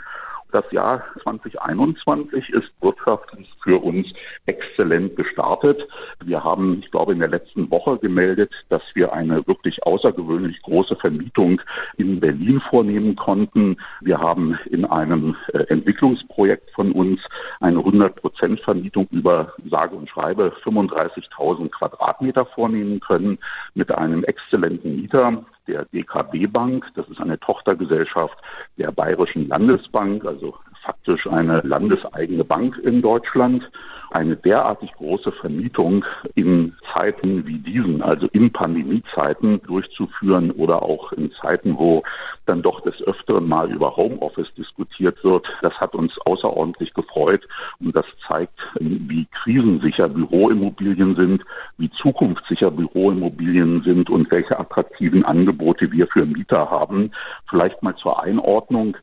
Das 0.50 0.64
Jahr 0.73 1.05
2021 1.23 2.49
ist 2.50 2.71
wirtschaftlich 2.81 3.52
für 3.62 3.83
uns 3.83 4.12
exzellent 4.47 5.14
gestartet. 5.14 5.87
Wir 6.25 6.43
haben, 6.43 6.81
ich 6.83 6.90
glaube, 6.90 7.12
in 7.12 7.19
der 7.19 7.28
letzten 7.28 7.71
Woche 7.71 7.99
gemeldet, 7.99 8.50
dass 8.71 8.83
wir 8.95 9.12
eine 9.12 9.47
wirklich 9.47 9.83
außergewöhnlich 9.85 10.62
große 10.62 10.97
Vermietung 10.97 11.61
in 11.99 12.19
Berlin 12.19 12.62
vornehmen 12.71 13.14
konnten. 13.14 13.76
Wir 14.00 14.19
haben 14.19 14.59
in 14.71 14.87
einem 14.87 15.37
äh, 15.52 15.64
Entwicklungsprojekt 15.69 16.71
von 16.71 16.93
uns 16.93 17.21
eine 17.61 17.78
100 17.78 18.17
Prozent 18.17 18.61
Vermietung 18.61 19.07
über 19.11 19.52
sage 19.69 19.97
und 19.97 20.09
schreibe 20.09 20.55
35.000 20.64 21.69
Quadratmeter 21.71 22.47
vornehmen 22.47 23.00
können 23.00 23.38
mit 23.75 23.93
einem 23.93 24.25
exzellenten 24.25 24.97
Mieter, 24.97 25.45
der 25.68 25.84
DKB 25.84 26.50
Bank. 26.50 26.87
Das 26.94 27.08
ist 27.08 27.20
eine 27.20 27.38
Tochtergesellschaft 27.38 28.37
der 28.76 28.90
Bayerischen 28.90 29.46
Landesbank, 29.48 30.25
also 30.25 30.56
faktisch 30.88 31.26
eine 31.26 31.61
landeseigene 31.61 32.45
Bank 32.45 32.78
in 32.78 33.02
Deutschland 33.02 33.71
eine 34.11 34.37
derartig 34.37 34.92
große 34.95 35.33
Vermietung 35.33 36.04
in 36.35 36.75
Zeiten 36.95 37.47
wie 37.47 37.59
diesen, 37.59 38.02
also 38.02 38.26
in 38.33 38.50
Pandemiezeiten 38.50 39.61
durchzuführen 39.62 40.50
oder 40.50 40.83
auch 40.83 41.12
in 41.12 41.30
Zeiten, 41.33 41.78
wo 41.78 42.02
dann 42.47 42.62
doch 42.62 42.80
des 42.80 43.02
Öfteren 43.02 43.47
mal 43.47 43.71
über 43.71 43.97
Homeoffice 43.97 44.52
diskutiert 44.57 45.23
wird. 45.25 45.47
Das 45.61 45.75
hat 45.75 45.95
uns 45.95 46.18
außerordentlich 46.25 46.95
gefreut 46.95 47.47
und 47.80 47.95
das 47.95 48.07
zeigt, 48.26 48.59
wie 48.80 49.26
krisensicher 49.26 50.09
Büroimmobilien 50.09 51.14
sind, 51.14 51.45
wie 51.76 51.90
zukunftssicher 51.90 52.71
Büroimmobilien 52.71 53.83
sind 53.83 54.09
und 54.09 54.30
welche 54.30 54.59
attraktiven 54.59 55.25
Angebote 55.25 55.92
wir 55.92 56.07
für 56.07 56.25
Mieter 56.25 56.71
haben. 56.71 57.11
Vielleicht 57.50 57.83
mal 57.83 57.97
zur 57.97 58.23
Einordnung. 58.23 58.97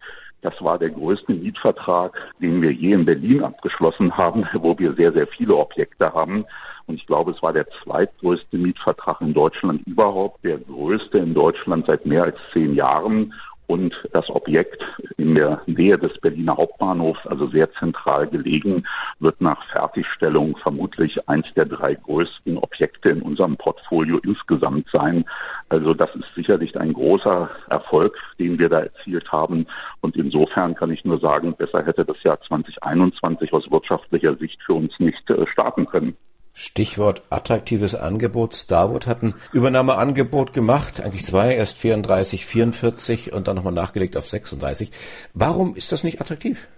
Das 0.45 0.63
war 0.63 0.77
der 0.77 0.91
größte 0.91 1.33
Mietvertrag, 1.33 2.15
den 2.39 2.61
wir 2.61 2.71
je 2.71 2.93
in 2.93 3.03
Berlin 3.03 3.43
abgeschlossen 3.43 4.15
haben, 4.15 4.45
wo 4.53 4.77
wir 4.77 4.93
sehr, 4.93 5.11
sehr 5.11 5.25
viele 5.25 5.55
Objekte 5.55 6.13
haben. 6.13 6.45
Und 6.85 6.95
ich 6.97 7.07
glaube, 7.07 7.31
es 7.31 7.41
war 7.41 7.51
der 7.51 7.65
zweitgrößte 7.83 8.55
Mietvertrag 8.55 9.21
in 9.21 9.33
Deutschland 9.33 9.81
überhaupt, 9.87 10.43
der 10.43 10.59
größte 10.59 11.17
in 11.17 11.33
Deutschland 11.33 11.87
seit 11.87 12.05
mehr 12.05 12.25
als 12.25 12.37
zehn 12.53 12.75
Jahren 12.75 13.33
und 13.67 13.93
das 14.13 14.29
Objekt 14.29 14.83
in 15.17 15.35
der 15.35 15.61
Nähe 15.65 15.97
des 15.97 16.17
Berliner 16.19 16.57
Hauptbahnhofs, 16.57 17.25
also 17.27 17.47
sehr 17.47 17.71
zentral 17.73 18.27
gelegen, 18.27 18.85
wird 19.19 19.41
nach 19.41 19.63
Fertigstellung 19.71 20.57
vermutlich 20.57 21.27
eins 21.27 21.47
der 21.55 21.65
drei 21.65 21.95
größten 21.95 22.57
Objekte 22.57 23.09
in 23.09 23.21
unserem 23.21 23.57
Portfolio 23.57 24.19
insgesamt 24.19 24.87
sein. 24.91 25.25
Also 25.69 25.93
das 25.93 26.13
ist 26.15 26.33
sicherlich 26.35 26.79
ein 26.79 26.93
großer 26.93 27.49
Erfolg, 27.69 28.17
den 28.39 28.59
wir 28.59 28.69
da 28.69 28.81
erzielt 28.81 29.31
haben. 29.31 29.67
Und 30.01 30.15
insofern 30.15 30.75
kann 30.75 30.91
ich 30.91 31.05
nur 31.05 31.19
sagen, 31.19 31.55
besser 31.55 31.85
hätte 31.85 32.05
das 32.05 32.21
Jahr 32.23 32.39
2021 32.41 33.51
aus 33.53 33.69
wirtschaftlicher 33.71 34.35
Sicht 34.35 34.61
für 34.63 34.73
uns 34.73 34.99
nicht 34.99 35.29
äh, 35.29 35.47
starten 35.47 35.85
können. 35.85 36.15
Stichwort 36.57 37.21
attraktives 37.29 37.95
Angebot. 37.95 38.55
Starwood 38.55 39.07
hat 39.07 39.21
ein 39.21 39.33
Übernahmeangebot 39.51 40.53
gemacht, 40.53 41.01
eigentlich 41.01 41.25
zwei, 41.25 41.53
erst 41.53 41.77
34, 41.77 42.45
44 42.45 43.33
und 43.33 43.49
dann 43.49 43.57
nochmal 43.57 43.73
nachgelegt 43.73 44.15
auf 44.15 44.27
36. 44.27 44.89
Warum 45.33 45.75
ist 45.75 45.91
das 45.91 46.05
nicht 46.05 46.21
attraktiv? 46.21 46.69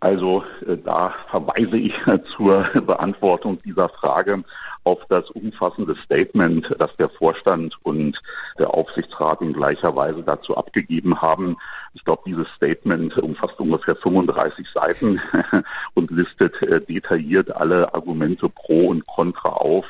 Also 0.00 0.42
äh, 0.66 0.78
da 0.78 1.12
verweise 1.30 1.76
ich 1.76 1.92
zur 2.36 2.64
Beantwortung 2.86 3.60
dieser 3.62 3.90
Frage 3.90 4.42
auf 4.90 5.04
das 5.08 5.30
umfassende 5.30 5.94
Statement, 6.04 6.74
das 6.80 6.90
der 6.96 7.08
Vorstand 7.08 7.76
und 7.84 8.20
der 8.58 8.74
Aufsichtsrat 8.74 9.40
in 9.40 9.52
gleicher 9.52 9.94
Weise 9.94 10.24
dazu 10.24 10.56
abgegeben 10.56 11.22
haben. 11.22 11.56
Ich 11.94 12.04
glaube, 12.04 12.22
dieses 12.26 12.48
Statement 12.56 13.16
umfasst 13.18 13.60
ungefähr 13.60 13.94
35 13.94 14.66
Seiten 14.68 15.20
und 15.94 16.10
listet 16.10 16.60
äh, 16.62 16.80
detailliert 16.80 17.54
alle 17.54 17.94
Argumente 17.94 18.48
pro 18.48 18.88
und 18.88 19.06
contra 19.06 19.50
auf. 19.50 19.86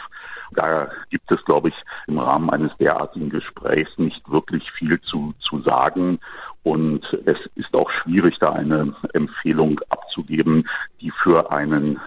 Da 0.53 0.91
gibt 1.11 1.31
es, 1.33 1.43
glaube 1.45 1.69
ich, 1.69 1.75
im 2.07 2.19
Rahmen 2.19 2.51
eines 2.51 2.77
derartigen 2.79 3.31
Gesprächs 3.31 3.97
nicht 3.97 4.29
wirklich 4.31 4.71
viel 4.73 5.01
zu, 5.01 5.33
zu 5.39 5.63
sagen. 5.63 6.19
Und 6.63 7.19
es 7.25 7.39
ist 7.55 7.75
auch 7.75 7.91
schwierig, 7.91 8.39
da 8.39 8.53
eine 8.53 8.95
Empfehlung 9.15 9.81
abzugeben, 9.89 10.69
die 11.01 11.11
für 11.11 11.51
einen 11.51 11.99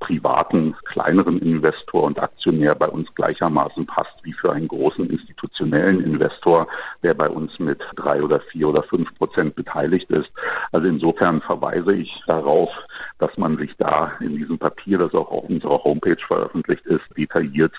privaten, 0.00 0.74
kleineren 0.84 1.38
Investor 1.38 2.02
und 2.02 2.18
Aktionär 2.18 2.74
bei 2.74 2.88
uns 2.88 3.14
gleichermaßen 3.14 3.86
passt 3.86 4.14
wie 4.22 4.34
für 4.34 4.52
einen 4.52 4.68
großen 4.68 5.08
institutionellen 5.08 6.04
Investor, 6.04 6.68
der 7.02 7.14
bei 7.14 7.28
uns 7.28 7.58
mit 7.58 7.80
drei 7.96 8.22
oder 8.22 8.40
vier 8.40 8.68
oder 8.68 8.82
fünf 8.82 9.14
Prozent 9.16 9.54
beteiligt 9.54 10.10
ist. 10.10 10.30
Also 10.72 10.86
insofern 10.86 11.40
verweise 11.40 11.94
ich 11.94 12.22
darauf, 12.26 12.70
dass 13.18 13.36
man 13.38 13.56
sich 13.56 13.74
da 13.78 14.12
in 14.20 14.36
diesem 14.36 14.58
Papier, 14.58 14.98
das 14.98 15.14
auch 15.14 15.30
auf 15.30 15.44
unserer 15.44 15.82
Homepage 15.84 16.20
veröffentlicht 16.26 16.84
ist, 16.86 17.04
detailliert 17.16 17.72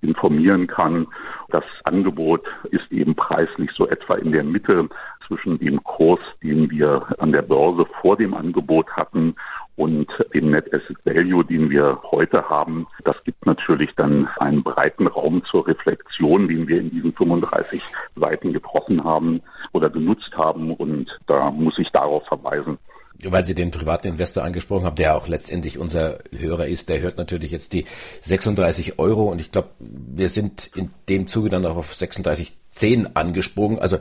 informieren 0.00 0.66
kann. 0.66 1.06
Das 1.50 1.64
Angebot 1.84 2.44
ist 2.70 2.90
eben 2.90 3.14
preislich 3.14 3.70
so 3.72 3.86
etwa 3.86 4.14
in 4.16 4.32
der 4.32 4.42
Mitte 4.42 4.88
zwischen 5.26 5.58
dem 5.58 5.82
Kurs, 5.84 6.20
den 6.42 6.70
wir 6.70 7.06
an 7.18 7.32
der 7.32 7.42
Börse 7.42 7.86
vor 8.00 8.16
dem 8.16 8.34
Angebot 8.34 8.90
hatten 8.92 9.34
und 9.76 10.08
dem 10.34 10.50
Net 10.50 10.72
Asset 10.72 10.96
Value, 11.04 11.44
den 11.44 11.70
wir 11.70 12.00
heute 12.10 12.48
haben. 12.48 12.86
Das 13.04 13.16
gibt 13.24 13.44
natürlich 13.44 13.94
dann 13.94 14.28
einen 14.38 14.62
breiten 14.62 15.06
Raum 15.06 15.44
zur 15.44 15.66
Reflexion, 15.66 16.48
den 16.48 16.66
wir 16.66 16.80
in 16.80 16.90
diesen 16.90 17.12
35 17.12 17.82
Seiten 18.16 18.52
getroffen 18.52 19.04
haben 19.04 19.42
oder 19.72 19.90
genutzt 19.90 20.36
haben. 20.36 20.72
Und 20.72 21.18
da 21.26 21.50
muss 21.50 21.78
ich 21.78 21.90
darauf 21.92 22.24
verweisen 22.26 22.78
weil 23.24 23.44
Sie 23.44 23.54
den 23.54 23.70
privaten 23.70 24.08
Investor 24.08 24.44
angesprochen 24.44 24.84
haben, 24.84 24.96
der 24.96 25.16
auch 25.16 25.28
letztendlich 25.28 25.78
unser 25.78 26.18
Hörer 26.36 26.66
ist, 26.66 26.88
der 26.88 27.00
hört 27.00 27.18
natürlich 27.18 27.50
jetzt 27.50 27.72
die 27.72 27.84
36 28.22 28.98
Euro 28.98 29.30
und 29.30 29.40
ich 29.40 29.50
glaube, 29.50 29.70
wir 29.78 30.28
sind 30.28 30.70
in 30.74 30.90
dem 31.08 31.26
Zuge 31.26 31.48
dann 31.48 31.64
auch 31.64 31.76
auf 31.76 31.92
36,10 31.94 33.10
angesprungen. 33.14 33.78
Also 33.78 33.98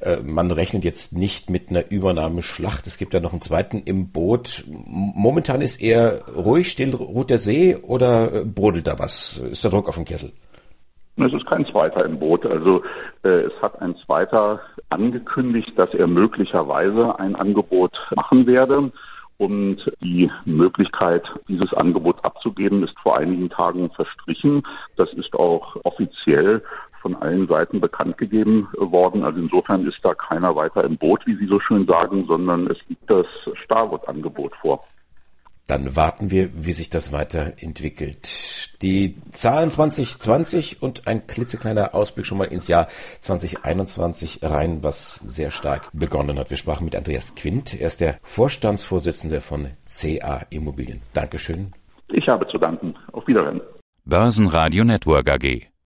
äh, 0.00 0.16
man 0.16 0.50
rechnet 0.50 0.84
jetzt 0.84 1.12
nicht 1.12 1.50
mit 1.50 1.70
einer 1.70 1.90
Übernahmeschlacht. 1.90 2.86
Es 2.86 2.98
gibt 2.98 3.14
ja 3.14 3.20
noch 3.20 3.32
einen 3.32 3.42
zweiten 3.42 3.82
im 3.84 4.08
Boot. 4.08 4.64
Momentan 4.66 5.62
ist 5.62 5.80
eher 5.80 6.24
ruhig, 6.28 6.70
still 6.70 6.94
ruht 6.94 7.30
der 7.30 7.38
See 7.38 7.76
oder 7.76 8.32
äh, 8.32 8.44
brodelt 8.44 8.86
da 8.86 8.98
was? 8.98 9.40
Ist 9.50 9.64
der 9.64 9.70
Druck 9.70 9.88
auf 9.88 9.96
dem 9.96 10.04
Kessel? 10.04 10.32
Es 11.16 11.32
ist 11.32 11.46
kein 11.46 11.64
zweiter 11.66 12.04
im 12.04 12.18
Boot. 12.18 12.44
Also 12.44 12.82
äh, 13.22 13.28
es 13.28 13.62
hat 13.62 13.80
ein 13.80 13.96
zweiter 13.96 14.60
angekündigt, 14.90 15.72
dass 15.76 15.92
er 15.94 16.06
möglicherweise 16.06 17.18
ein 17.18 17.36
Angebot 17.36 18.06
machen 18.14 18.46
werde. 18.46 18.92
Und 19.38 19.92
die 20.00 20.30
Möglichkeit, 20.46 21.30
dieses 21.46 21.74
Angebot 21.74 22.24
abzugeben, 22.24 22.82
ist 22.82 22.98
vor 23.00 23.18
einigen 23.18 23.50
Tagen 23.50 23.90
verstrichen. 23.90 24.62
Das 24.96 25.12
ist 25.12 25.34
auch 25.34 25.76
offiziell 25.84 26.62
von 27.02 27.14
allen 27.16 27.46
Seiten 27.46 27.80
bekannt 27.80 28.16
gegeben 28.18 28.68
worden. 28.76 29.24
Also 29.24 29.38
insofern 29.38 29.86
ist 29.86 29.98
da 30.02 30.14
keiner 30.14 30.56
weiter 30.56 30.84
im 30.84 30.96
Boot, 30.96 31.26
wie 31.26 31.36
Sie 31.36 31.46
so 31.46 31.60
schön 31.60 31.86
sagen, 31.86 32.24
sondern 32.26 32.66
es 32.66 32.78
liegt 32.88 33.10
das 33.10 33.26
Starwood-Angebot 33.64 34.54
vor. 34.56 34.84
Dann 35.66 35.96
warten 35.96 36.30
wir, 36.30 36.50
wie 36.54 36.72
sich 36.72 36.90
das 36.90 37.12
weiterentwickelt. 37.12 38.72
Die 38.82 39.16
Zahlen 39.32 39.70
2020 39.70 40.80
und 40.80 41.08
ein 41.08 41.26
klitzekleiner 41.26 41.94
Ausblick 41.94 42.24
schon 42.24 42.38
mal 42.38 42.44
ins 42.44 42.68
Jahr 42.68 42.86
2021 43.20 44.40
rein, 44.42 44.82
was 44.82 45.20
sehr 45.24 45.50
stark 45.50 45.88
begonnen 45.92 46.38
hat. 46.38 46.50
Wir 46.50 46.56
sprachen 46.56 46.84
mit 46.84 46.94
Andreas 46.94 47.34
Quint. 47.34 47.80
Er 47.80 47.88
ist 47.88 48.00
der 48.00 48.18
Vorstandsvorsitzende 48.22 49.40
von 49.40 49.70
CA 49.86 50.42
Immobilien. 50.50 51.02
Dankeschön. 51.14 51.72
Ich 52.08 52.28
habe 52.28 52.46
zu 52.46 52.58
danken. 52.58 52.94
Auf 53.12 53.26
Wiedersehen. 53.26 53.60
Börsenradio 54.04 54.84
Network 54.84 55.28
AG. 55.28 55.66